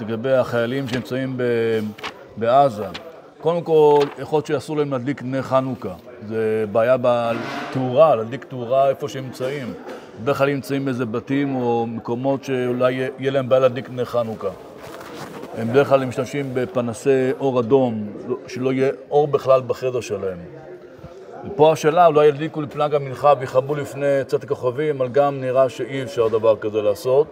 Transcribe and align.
לגבי 0.00 0.32
החיילים 0.32 0.88
שנמצאים. 0.88 1.36
בעזה. 2.36 2.84
קודם 3.40 3.62
כל, 3.62 3.98
יכול 4.18 4.36
להיות 4.36 4.46
שאסור 4.46 4.76
להם 4.76 4.92
להדליק 4.92 5.22
נר 5.22 5.42
חנוכה. 5.42 5.94
זה 6.28 6.64
בעיה 6.72 6.96
בתאורה, 7.00 8.16
להדליק 8.16 8.44
תאורה 8.44 8.88
איפה 8.88 9.08
שהם 9.08 9.24
נמצאים. 9.24 9.72
בדרך 10.22 10.38
כלל 10.38 10.48
נמצאים 10.48 10.84
באיזה 10.84 11.06
בתים 11.06 11.56
או 11.56 11.86
מקומות 11.86 12.44
שאולי 12.44 12.92
יהיה 12.92 13.30
להם 13.30 13.48
בעיה 13.48 13.60
להדליק 13.60 13.90
נר 13.90 14.04
חנוכה. 14.04 14.48
הם 15.58 15.68
בדרך 15.68 15.88
כלל 15.88 16.04
משתמשים 16.04 16.50
בפנסי 16.54 17.30
אור 17.40 17.60
אדום, 17.60 18.06
שלא 18.46 18.72
יהיה 18.72 18.90
אור 19.10 19.28
בכלל 19.28 19.60
בחדר 19.66 20.00
שלהם. 20.00 20.38
ופה 21.46 21.72
השאלה, 21.72 22.06
אולי 22.06 22.26
ידליקו 22.26 22.62
לפלג 22.62 22.94
המנחה 22.94 23.32
ויכבו 23.40 23.74
לפני 23.74 24.24
צאת 24.26 24.44
הכוכבים, 24.44 24.96
אבל 24.96 25.08
גם 25.08 25.40
נראה 25.40 25.68
שאי 25.68 26.02
אפשר 26.02 26.28
דבר 26.28 26.56
כזה 26.56 26.82
לעשות, 26.82 27.26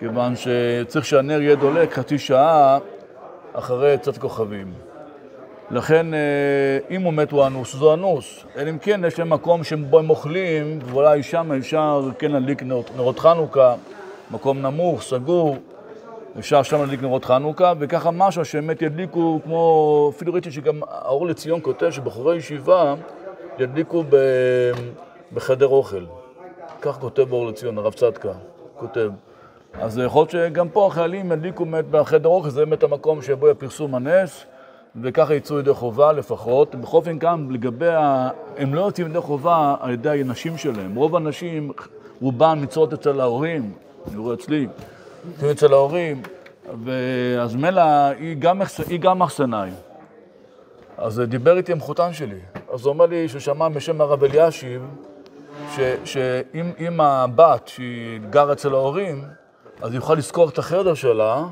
כיוון 0.00 0.34
שצריך 0.36 1.04
שהנר 1.04 1.40
יהיה 1.40 1.54
דולק 1.54 1.92
חצי 1.92 2.18
שעה 2.18 2.78
אחרי 3.52 3.98
צאת 3.98 4.16
הכוכבים. 4.16 4.72
לכן, 5.70 6.14
אה, 6.14 6.78
אם 6.90 7.02
הוא 7.02 7.12
מת 7.12 7.30
הוא 7.30 7.46
אנוס, 7.46 7.76
זו 7.76 7.94
אנוס. 7.94 8.44
אלא 8.56 8.70
אם 8.70 8.78
כן 8.78 9.00
יש 9.06 9.18
להם 9.18 9.30
מקום 9.30 9.64
שבו 9.64 9.98
הם 9.98 10.10
אוכלים, 10.10 10.78
ואולי 10.84 11.22
שם 11.22 11.52
אפשר 11.52 12.08
כן 12.18 12.32
להדליק 12.32 12.62
נרות, 12.62 12.90
נרות 12.96 13.18
חנוכה, 13.18 13.74
מקום 14.30 14.62
נמוך, 14.62 15.02
סגור, 15.02 15.56
אפשר 16.38 16.62
שם 16.62 16.80
להדליק 16.80 17.02
נרות 17.02 17.24
חנוכה, 17.24 17.72
וככה 17.78 18.10
משהו 18.10 18.44
שבאמת 18.44 18.82
ידליקו 18.82 19.40
כמו, 19.44 20.12
אפילו 20.16 20.32
ראיתי 20.32 20.50
שגם 20.50 20.80
האור 20.88 21.26
לציון 21.26 21.60
כותב 21.62 21.90
שבחורי 21.90 22.36
ישיבה 22.36 22.94
ידליקו 23.58 24.04
ב... 24.08 24.16
בחדר 25.32 25.66
אוכל. 25.66 26.04
כך 26.82 26.98
כותב 27.00 27.22
באור 27.22 27.46
לציון, 27.46 27.78
הרב 27.78 27.92
צדקה 27.92 28.32
כותב. 28.76 29.10
אז 29.72 30.00
יכול 30.06 30.20
להיות 30.20 30.30
שגם 30.30 30.68
פה 30.68 30.86
החיילים 30.86 31.32
ידליקו 31.32 31.64
באמת 31.64 31.84
בחדר 31.90 32.28
אוכל, 32.28 32.50
זה 32.50 32.64
באמת 32.64 32.82
המקום 32.82 33.22
שבו 33.22 33.46
יהיה 33.46 33.54
פרסום 33.54 33.94
הנס. 33.94 34.44
וככה 35.02 35.34
יצאו 35.34 35.58
ידי 35.58 35.72
חובה 35.72 36.12
לפחות. 36.12 36.74
בכל 36.74 36.96
אופן 36.96 37.18
גם 37.18 37.50
לגבי, 37.50 37.88
ה... 37.88 38.28
הם 38.56 38.74
לא 38.74 38.80
יוצאים 38.80 39.06
ידי 39.06 39.20
חובה 39.20 39.74
על 39.80 39.90
ידי 39.90 40.20
הנשים 40.20 40.56
שלהם. 40.56 40.94
רוב 40.94 41.16
הנשים, 41.16 41.72
רובן 42.20 42.58
מצוות 42.62 42.92
אצל 42.92 43.20
ההורים, 43.20 43.72
אני 44.08 44.16
רואה 44.16 44.34
אצלי, 44.34 44.66
מצוות 45.28 45.56
אצל 45.56 45.72
ההורים, 45.72 46.22
ואז 46.84 47.56
מלה 47.56 48.08
היא 48.08 48.36
גם, 49.00 49.18
מחסנאי. 49.18 49.70
אז 50.98 51.22
דיבר 51.28 51.56
איתי 51.56 51.72
המחותן 51.72 52.12
שלי. 52.12 52.38
אז 52.72 52.86
הוא 52.86 52.92
אומר 52.92 53.06
לי 53.06 53.28
שהוא 53.28 53.40
שמע 53.40 53.68
בשם 53.68 54.00
הרב 54.00 54.24
אלישיב, 54.24 54.82
שאם 56.04 57.00
הבת 57.00 57.68
שהיא 57.68 58.20
גרה 58.30 58.52
אצל 58.52 58.74
ההורים, 58.74 59.24
אז 59.82 59.94
יכולה 59.94 60.18
לזכור 60.18 60.48
את 60.48 60.58
החדר 60.58 60.94
שלה, 60.94 61.44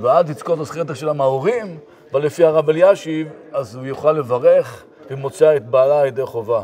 ואז 0.00 0.30
לזכור 0.30 0.54
את 0.54 0.60
החדר 0.60 0.94
שלה 0.94 1.12
מההורים, 1.12 1.78
אבל 2.12 2.22
לפי 2.22 2.44
הרב 2.44 2.70
אלישיב, 2.70 3.28
אז 3.52 3.74
הוא 3.74 3.86
יוכל 3.86 4.12
לברך 4.12 4.84
ומוצא 5.10 5.56
את 5.56 5.66
בעלה 5.66 6.06
ידי 6.06 6.26
חובה. 6.26 6.62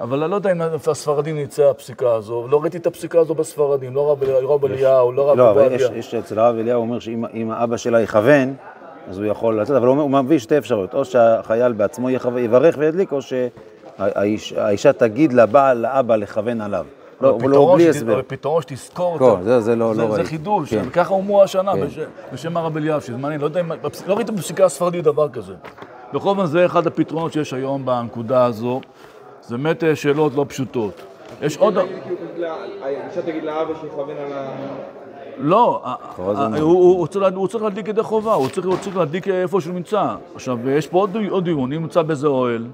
אבל 0.00 0.22
אני 0.22 0.30
לא 0.30 0.36
יודע 0.36 0.52
אם 0.52 0.60
הספרדים 0.90 1.36
נמצא 1.36 1.70
הפסיקה 1.70 2.12
הזו, 2.12 2.48
לא 2.48 2.62
ראיתי 2.62 2.76
את 2.76 2.86
הפסיקה 2.86 3.20
הזו 3.20 3.34
בספרדים, 3.34 3.94
לא 3.94 4.12
רב 4.12 4.64
אליהו, 4.64 5.12
לא 5.12 5.30
רב 5.30 5.38
לא, 5.38 5.50
אבל 5.50 5.72
יש, 5.72 5.82
יש 5.94 6.14
אצל 6.14 6.38
הרב 6.38 6.56
אליהו, 6.58 6.80
אומר 6.80 6.98
שאם 6.98 7.50
האבא 7.50 7.76
שלה 7.76 8.00
יכוון, 8.00 8.54
אז 9.08 9.18
הוא 9.18 9.26
יכול 9.26 9.60
לצאת, 9.60 9.76
אבל 9.76 9.86
הוא 9.86 10.10
מביא 10.10 10.38
שתי 10.38 10.58
אפשרויות, 10.58 10.94
או 10.94 11.04
שהחייל 11.04 11.72
בעצמו 11.72 12.10
יברך 12.10 12.74
וידליק, 12.78 13.12
או 13.12 13.18
שהאישה 13.22 14.92
תגיד 14.92 15.32
לבעל, 15.32 15.78
לאבא, 15.78 16.16
לכוון 16.16 16.60
עליו. 16.60 16.86
לא, 17.20 17.38
לא, 17.42 17.72
בלי 17.74 17.88
הסבר. 17.88 18.20
פתרון 18.26 18.62
שתזכור 18.62 19.12
אותו. 19.14 19.38
זה, 19.44 19.60
זה 19.60 19.76
לא, 19.76 19.92
ראיתי. 19.96 20.14
זה 20.14 20.24
חידוש, 20.24 20.74
כן. 20.74 20.90
ככה 20.90 21.14
אמרו 21.14 21.42
השנה 21.42 21.72
כן. 21.72 22.04
בשם 22.32 22.56
הרב 22.56 22.76
אליאב, 22.76 23.00
שזה 23.00 23.16
מעניין, 23.16 23.40
לא 23.40 23.46
יודע 23.46 23.60
אם, 23.60 23.72
לא 24.06 24.14
ראיתם 24.14 24.36
בפסיקה 24.36 24.64
הספרדית 24.64 25.04
דבר 25.04 25.28
כזה. 25.28 25.54
בכל 26.12 26.34
זאת 26.36 26.48
זה 26.48 26.66
אחד 26.66 26.86
הפתרונות 26.86 27.32
שיש 27.32 27.52
היום 27.52 27.86
בנקודה 27.86 28.44
הזו. 28.44 28.80
זה 29.42 29.56
באמת 29.56 29.84
אה, 29.84 29.96
שאלות 29.96 30.34
לא 30.34 30.44
פשוטות. 30.48 31.02
יש 31.42 31.56
עוד... 31.56 31.78
האישה 32.82 33.22
תגיד 33.22 33.44
לאבא 33.44 33.74
שיכוון 33.80 34.16
על 34.16 34.32
ה... 34.32 34.50
לא, 35.38 35.82
הוא 36.60 37.48
צריך 37.48 37.64
להדליק 37.64 37.88
ידי 37.88 38.02
חובה, 38.02 38.34
הוא 38.34 38.48
צריך 38.48 38.96
להדליק 38.96 39.28
איפה 39.28 39.60
שהוא 39.60 39.74
נמצא. 39.74 40.14
עכשיו, 40.34 40.70
יש 40.70 40.86
פה 40.86 41.06
עוד 41.30 41.44
דיון, 41.44 41.72
אם 41.72 41.82
נמצא 41.82 42.02
באיזה 42.02 42.26
אוהל, 42.26 42.66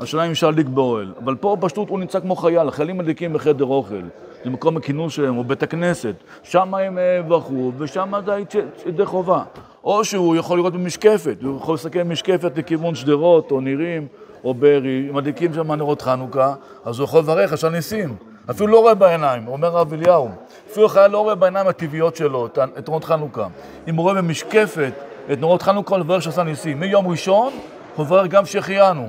השאלה 0.00 0.26
אם 0.26 0.30
אפשר 0.30 0.46
להדליק 0.46 0.66
באוהל. 0.66 1.12
אבל 1.24 1.34
פה 1.34 1.56
פשוט 1.60 1.88
הוא 1.88 2.00
נמצא 2.00 2.20
כמו 2.20 2.36
חייל, 2.36 2.68
החיילים 2.68 2.98
מדליקים 2.98 3.32
בחדר 3.32 3.64
אוכל. 3.64 4.02
זה 4.44 4.50
מקום 4.50 4.76
הכינוס 4.76 5.12
שלהם, 5.12 5.38
או 5.38 5.44
בית 5.44 5.62
הכנסת. 5.62 6.14
שם 6.42 6.74
הם 6.74 6.98
ברכו, 7.28 7.72
ושם 7.78 8.12
זה 8.26 8.38
ידי 8.86 9.06
חובה. 9.06 9.42
או 9.84 10.04
שהוא 10.04 10.36
יכול 10.36 10.58
לראות 10.58 10.72
במשקפת, 10.72 11.36
הוא 11.42 11.56
יכול 11.56 11.74
להסתכל 11.74 12.02
במשקפת 12.02 12.58
לכיוון 12.58 12.94
שדרות, 12.94 13.50
או 13.50 13.60
נירים, 13.60 14.06
או 14.44 14.54
בארי, 14.54 15.08
מדליקים 15.12 15.54
שם 15.54 15.72
נרות 15.72 16.02
חנוכה, 16.02 16.54
אז 16.84 16.98
הוא 16.98 17.04
יכול 17.04 17.20
לברך, 17.20 17.52
עכשיו 17.52 17.70
ניסים. 17.70 18.16
אפילו 18.50 18.66
לא 18.68 18.80
רואה 18.80 18.94
בעיניים, 18.94 19.48
אומר 19.48 19.76
הרב 19.76 19.92
אליהו. 19.92 20.28
אפילו 20.70 20.88
חייל 20.88 21.10
לא 21.10 21.18
רואה 21.18 21.34
בעיניים 21.34 21.66
הטבעיות 21.66 22.16
שלו, 22.16 22.46
את 22.78 22.88
נרות 22.88 23.04
חנוכה. 23.04 23.46
אם 23.88 23.96
הוא 23.96 24.02
רואה 24.02 24.14
במשקפת 24.14 24.92
את 25.32 25.40
נרות 25.40 25.62
חנוכה, 25.62 25.94
הוא 25.94 26.00
לברך 26.00 26.22
שעשה 26.22 26.42
ניסים. 26.42 26.80
מיום 26.80 27.08
ראשון, 27.08 27.52
הוא 27.96 28.06
מברך 28.06 28.26
גם 28.26 28.46
שהחיינו. 28.46 29.08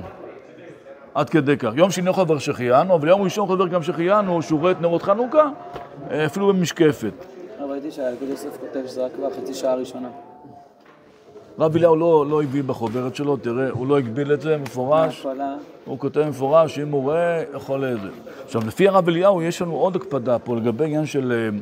עד 1.14 1.30
כדי 1.30 1.56
כך. 1.56 1.72
יום 1.74 1.90
שני 1.90 2.10
יכול 2.10 2.22
לברך 2.22 2.40
שהחיינו, 2.40 2.94
אבל 2.94 3.08
יום 3.08 3.22
ראשון 3.22 3.52
לברך 3.52 3.70
גם 3.70 3.82
שהחיינו, 3.82 4.42
שהוא 4.42 4.60
רואה 4.60 4.72
את 4.72 4.80
נרות 4.80 5.02
חנוכה, 5.02 5.50
אה, 6.10 6.26
אפילו 6.26 6.48
במשקפת. 6.48 7.12
ראיתי 7.60 7.90
שהאלקוד 7.90 8.28
יוסף 8.28 8.56
כותב 8.60 8.86
שזה 8.86 9.04
רק 9.04 9.10
כבר 9.16 9.28
חצי 9.30 9.54
שעה 9.54 9.74
ראשונה. 9.74 10.08
רב 11.58 11.76
אליהו 11.76 11.96
לא, 11.96 12.26
לא 12.30 12.42
הגביל 12.42 12.62
בחוברת 12.66 13.16
שלו, 13.16 13.36
תראה, 13.36 13.70
הוא 13.70 13.86
לא 13.86 13.98
הגביל 13.98 14.32
את 14.32 14.40
זה 14.40 14.56
מפורש. 14.56 15.26
הוא 15.84 15.98
כותב 15.98 16.24
מפורש, 16.28 16.78
אם 16.78 16.88
הוא 16.88 17.02
רואה, 17.02 17.42
יכול 17.56 17.84
לזה. 17.84 18.08
עכשיו, 18.44 18.62
לפי 18.66 18.88
הרב 18.88 19.08
אליהו, 19.08 19.42
יש 19.42 19.62
לנו 19.62 19.74
עוד 19.74 19.96
הקפדה 19.96 20.38
פה 20.38 20.56
לגבי 20.56 20.84
עניין 20.84 21.06
של... 21.06 21.32
אה, 21.32 21.58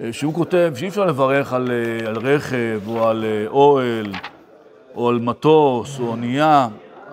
אה, 0.00 0.12
שהוא 0.12 0.34
כותב 0.34 0.72
שאי 0.76 0.88
אפשר 0.88 1.04
לברך 1.04 1.52
על, 1.52 1.70
על 2.06 2.16
רכב 2.16 2.80
או 2.86 3.08
על 3.08 3.24
אוהל 3.46 4.12
או 4.94 5.08
על 5.08 5.18
מטוס 5.18 6.00
או 6.00 6.06
אונייה. 6.06 6.68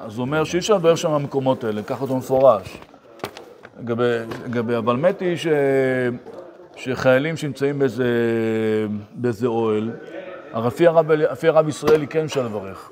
אז 0.09 0.17
הוא 0.17 0.25
אומר 0.25 0.43
שאי 0.43 0.59
אפשר 0.59 0.75
לדבר 0.75 0.95
שם 0.95 1.13
במקומות 1.13 1.63
האלה, 1.63 1.83
ככה 1.83 2.05
זה 2.05 2.13
מפורש. 2.13 2.77
לגבי, 4.45 4.77
אבל 4.77 5.05
היא 5.19 5.37
ש, 5.37 5.47
שחיילים 6.75 7.37
שנמצאים 7.37 7.79
באיזה, 7.79 8.05
באיזה 9.11 9.47
אוהל, 9.47 9.91
לפי 10.65 10.87
הרב, 10.87 11.11
הרב 11.43 11.69
ישראלי 11.69 12.07
כן 12.07 12.23
אפשר 12.23 12.45
לברך. 12.45 12.91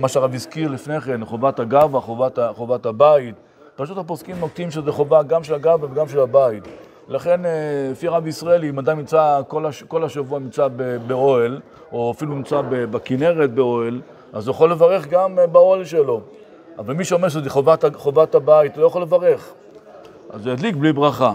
מה 0.00 0.08
שהרב 0.08 0.34
הזכיר 0.34 0.70
לפני 0.70 1.00
כן, 1.00 1.24
חובת 1.24 1.60
הגאווה, 1.60 2.00
חובת, 2.00 2.38
חובת 2.54 2.86
הבית. 2.86 3.34
פשוט 3.76 3.98
הפוסקים 3.98 4.36
נוקטים 4.40 4.70
שזה 4.70 4.92
חובה 4.92 5.22
גם 5.22 5.44
של 5.44 5.54
הגאווה 5.54 5.88
וגם 5.92 6.08
של 6.08 6.20
הבית. 6.20 6.64
לכן, 7.08 7.44
אה, 7.44 7.50
לפי 7.90 8.08
הרב 8.08 8.26
ישראלי, 8.26 8.68
אם 8.68 8.78
אדם 8.78 8.98
נמצא 8.98 9.40
כל, 9.48 9.66
הש, 9.66 9.82
כל 9.82 10.04
השבוע 10.04 10.38
נמצא 10.38 10.68
באוהל, 11.06 11.60
או 11.92 12.10
אפילו 12.10 12.34
נמצא 12.34 12.60
בכנרת 12.70 13.54
באוהל, 13.54 14.00
אז 14.32 14.48
הוא 14.48 14.54
יכול 14.54 14.70
לברך 14.70 15.08
גם 15.08 15.38
אה, 15.38 15.46
באוהל 15.46 15.84
שלו. 15.84 16.20
אבל 16.78 16.94
מי 16.94 17.04
שאומר 17.04 17.28
שזה 17.28 17.50
חובת, 17.50 17.84
חובת 17.94 18.34
הבית, 18.34 18.76
לא 18.76 18.86
יכול 18.86 19.02
לברך. 19.02 19.52
אז 20.30 20.42
זה 20.42 20.50
ידליק 20.50 20.76
בלי 20.76 20.92
ברכה. 20.92 21.34